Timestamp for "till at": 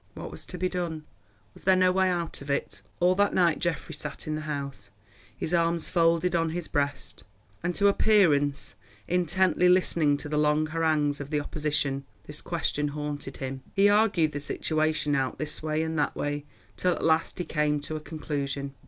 16.77-16.97